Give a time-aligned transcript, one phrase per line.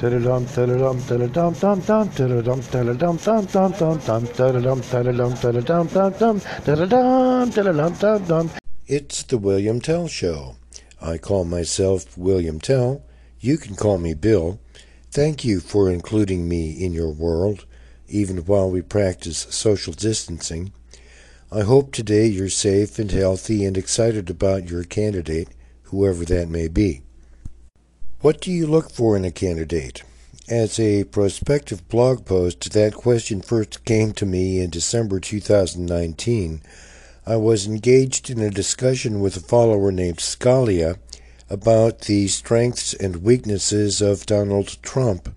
[0.00, 2.08] Dum, dum, dum, dum, dum, dum, dum,
[7.68, 8.50] dum, dum, dum.
[8.86, 10.56] It's the William Tell Show.
[11.02, 13.02] I call myself William Tell.
[13.40, 14.58] You can call me Bill.
[15.10, 17.66] Thank you for including me in your world,
[18.08, 20.72] even while we practice social distancing.
[21.52, 25.48] I hope today you're safe and healthy and excited about your candidate,
[25.82, 27.02] whoever that may be.
[28.22, 30.02] What do you look for in a candidate?
[30.46, 36.60] As a prospective blog post, that question first came to me in December 2019.
[37.24, 40.98] I was engaged in a discussion with a follower named Scalia
[41.48, 45.34] about the strengths and weaknesses of Donald Trump.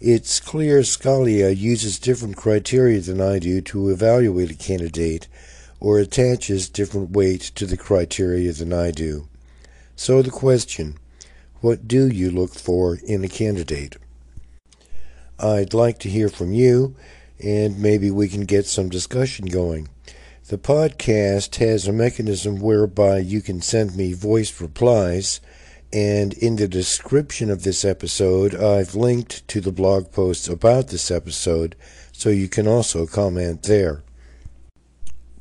[0.00, 5.28] It's clear Scalia uses different criteria than I do to evaluate a candidate
[5.78, 9.28] or attaches different weight to the criteria than I do.
[9.94, 10.96] So the question
[11.60, 13.96] what do you look for in a candidate?
[15.38, 16.94] I'd like to hear from you,
[17.42, 19.88] and maybe we can get some discussion going.
[20.48, 25.40] The podcast has a mechanism whereby you can send me voice replies,
[25.92, 31.10] and in the description of this episode, I've linked to the blog posts about this
[31.10, 31.76] episode,
[32.12, 34.02] so you can also comment there.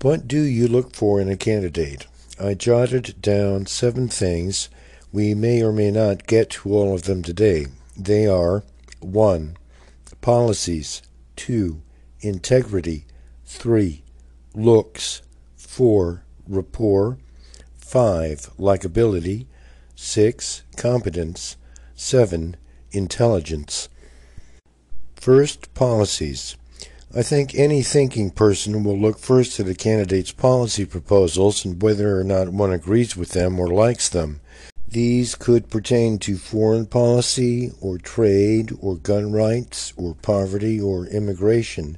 [0.01, 2.05] What do you look for in a candidate?
[2.39, 4.69] I jotted down seven things
[5.17, 7.65] we may or may not get to all of them today.
[7.97, 8.63] They are
[8.99, 9.57] 1.
[10.21, 11.01] Policies,
[11.37, 11.81] 2.
[12.21, 13.07] Integrity,
[13.43, 14.03] 3.
[14.53, 15.23] Looks,
[15.55, 16.23] 4.
[16.47, 17.17] Rapport,
[17.79, 18.51] 5.
[18.59, 19.47] Likability,
[19.95, 20.61] 6.
[20.75, 21.57] Competence,
[21.95, 22.55] 7.
[22.91, 23.89] Intelligence.
[25.15, 26.57] First, policies.
[27.15, 32.19] I think any thinking person will look first at a candidate's policy proposals and whether
[32.19, 34.41] or not one agrees with them or likes them.
[34.89, 41.97] These could pertain to foreign policy or trade or gun rights or poverty or immigration.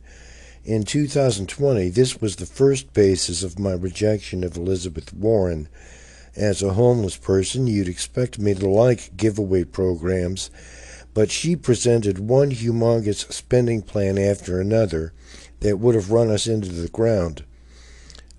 [0.65, 5.69] In 2020, this was the first basis of my rejection of Elizabeth Warren.
[6.35, 10.49] As a homeless person, you'd expect me to like giveaway programs,
[11.13, 15.13] but she presented one humongous spending plan after another
[15.59, 17.43] that would have run us into the ground.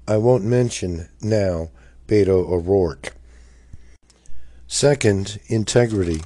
[0.08, 1.70] I won't mention now
[2.08, 3.14] Beto O'Rourke.
[4.72, 6.20] Second, integrity.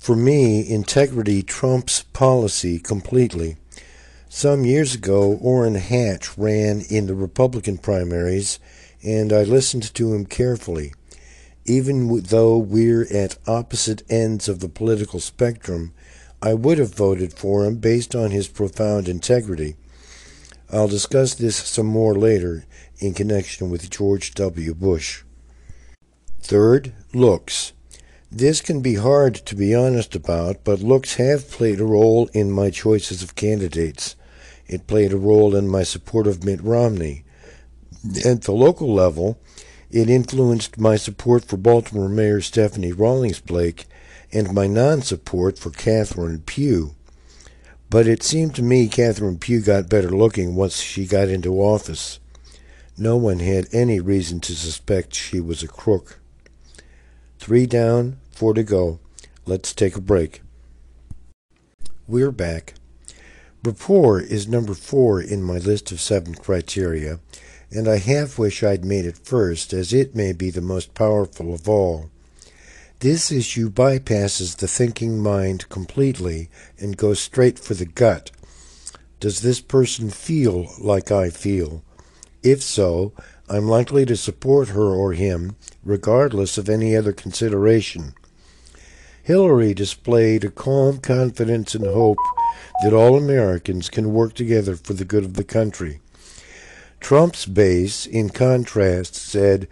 [0.00, 3.56] For me, integrity trumps policy completely.
[4.28, 8.58] Some years ago, Orrin Hatch ran in the Republican primaries,
[9.04, 10.92] and I listened to him carefully.
[11.66, 15.94] Even though we're at opposite ends of the political spectrum,
[16.42, 19.76] I would have voted for him based on his profound integrity.
[20.68, 22.64] I'll discuss this some more later
[22.98, 24.74] in connection with George W.
[24.74, 25.22] Bush.
[26.40, 27.72] Third, looks.
[28.30, 32.50] This can be hard to be honest about, but looks have played a role in
[32.50, 34.16] my choices of candidates.
[34.66, 37.24] It played a role in my support of Mitt Romney.
[38.24, 39.38] At the local level,
[39.90, 43.86] it influenced my support for Baltimore Mayor Stephanie Rawlings Blake
[44.32, 46.94] and my non support for Catherine Pugh.
[47.88, 52.20] But it seemed to me Catherine Pugh got better looking once she got into office.
[52.98, 56.18] No one had any reason to suspect she was a crook.
[57.48, 59.00] Three down, four to go.
[59.46, 60.42] Let's take a break.
[62.06, 62.74] We're back.
[63.64, 67.20] Rapport is number four in my list of seven criteria,
[67.70, 71.54] and I half wish I'd made it first, as it may be the most powerful
[71.54, 72.10] of all.
[73.00, 78.30] This issue bypasses the thinking mind completely and goes straight for the gut.
[79.20, 81.82] Does this person feel like I feel?
[82.42, 83.14] If so,
[83.50, 88.14] I'm likely to support her or him, regardless of any other consideration.
[89.22, 92.18] Hillary displayed a calm confidence and hope
[92.82, 96.00] that all Americans can work together for the good of the country.
[97.00, 99.68] Trump's base, in contrast, said,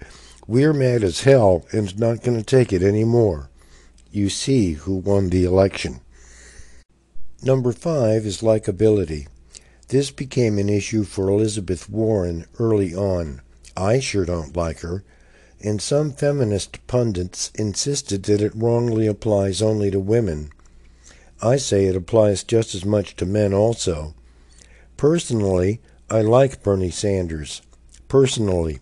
[0.46, 3.50] We're mad as hell and not going to take it any more.
[4.10, 6.00] You see who won the election.
[7.42, 9.26] Number five is likability.
[9.88, 13.42] This became an issue for Elizabeth Warren early on.
[13.76, 15.04] I sure don't like her,
[15.60, 20.50] and some feminist pundits insisted that it wrongly applies only to women.
[21.42, 24.14] I say it applies just as much to men also.
[24.96, 25.80] Personally,
[26.10, 27.62] I like Bernie Sanders.
[28.08, 28.78] Personally.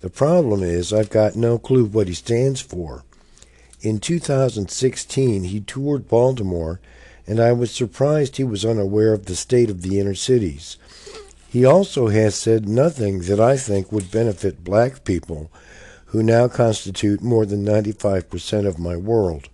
[0.00, 3.04] The problem is I've got no clue what he stands for.
[3.80, 6.80] In 2016, he toured Baltimore,
[7.26, 10.78] and I was surprised he was unaware of the state of the inner cities.
[11.54, 15.52] He also has said nothing that I think would benefit black people,
[16.06, 19.48] who now constitute more than 95% of my world.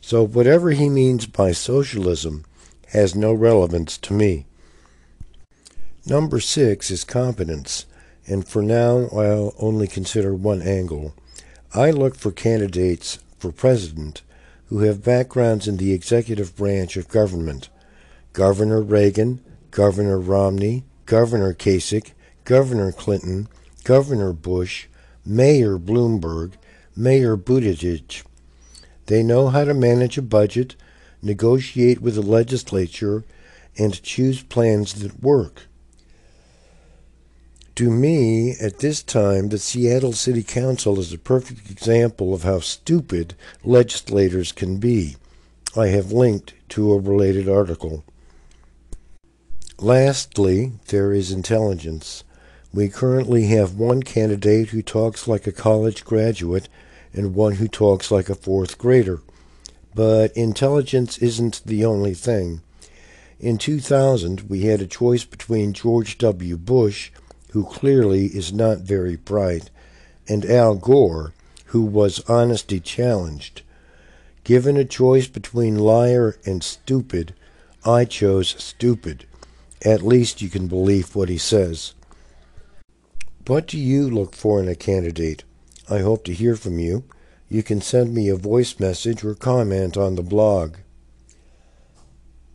[0.00, 2.44] So whatever he means by socialism
[2.88, 4.46] has no relevance to me.
[6.04, 7.86] Number six is competence,
[8.26, 11.14] and for now I'll only consider one angle.
[11.72, 14.22] I look for candidates for president
[14.70, 17.68] who have backgrounds in the executive branch of government.
[18.32, 22.12] Governor Reagan, Governor Romney, Governor Kasich,
[22.44, 23.48] Governor Clinton,
[23.84, 24.86] Governor Bush,
[25.24, 26.52] Mayor Bloomberg,
[26.96, 28.24] Mayor Buttigieg.
[29.06, 30.74] They know how to manage a budget,
[31.22, 33.24] negotiate with the legislature,
[33.78, 35.62] and choose plans that work.
[37.76, 42.60] To me, at this time, the Seattle City Council is a perfect example of how
[42.60, 45.16] stupid legislators can be.
[45.76, 48.02] I have linked to a related article.
[49.78, 52.24] Lastly, there is intelligence.
[52.72, 56.70] We currently have one candidate who talks like a college graduate
[57.12, 59.20] and one who talks like a fourth grader.
[59.94, 62.62] But intelligence isn't the only thing.
[63.38, 66.56] In 2000, we had a choice between George W.
[66.56, 67.10] Bush,
[67.50, 69.68] who clearly is not very bright,
[70.26, 71.34] and Al Gore,
[71.66, 73.60] who was honesty challenged.
[74.42, 77.34] Given a choice between liar and stupid,
[77.84, 79.26] I chose stupid.
[79.84, 81.94] At least you can believe what he says.
[83.46, 85.44] What do you look for in a candidate?
[85.88, 87.04] I hope to hear from you.
[87.48, 90.76] You can send me a voice message or comment on the blog.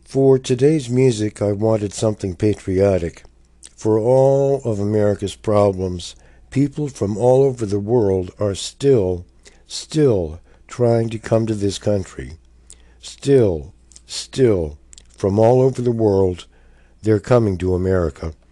[0.04, 3.24] For today's music, I wanted something patriotic.
[3.78, 6.16] For all of America's problems,
[6.50, 9.26] people from all over the world are still,
[9.68, 12.34] still trying to come to this country.
[13.00, 13.74] Still,
[14.06, 14.78] still,
[15.16, 16.46] from all over the world,
[17.02, 18.34] they're coming to America.